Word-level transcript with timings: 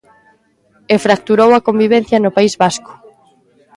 E 0.93 0.95
fracturou 1.05 1.49
a 1.53 1.63
convivencia 1.67 2.17
no 2.23 2.33
País 2.37 2.53
Vasco. 2.63 2.91